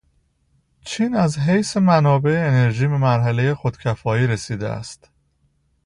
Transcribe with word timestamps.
چین 0.85 1.15
از 1.15 1.39
حیث 1.39 1.77
منابع 1.77 2.31
انرژی 2.47 2.87
به 2.87 2.97
مرحلهُ 2.97 3.53
خود 3.55 3.77
کفایتی 3.77 4.27
رسیده 4.27 4.69
است. 4.69 5.09